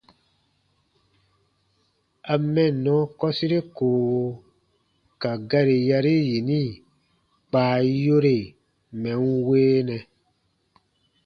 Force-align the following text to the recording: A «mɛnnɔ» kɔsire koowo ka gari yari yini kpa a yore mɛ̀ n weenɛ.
A 2.31 2.33
«mɛnnɔ» 2.53 2.95
kɔsire 3.19 3.59
koowo 3.75 4.21
ka 5.21 5.31
gari 5.49 5.77
yari 5.89 6.13
yini 6.29 6.61
kpa 7.47 7.61
a 7.75 7.79
yore 8.03 8.35
mɛ̀ 9.01 9.15
n 9.31 9.33
weenɛ. 9.47 9.97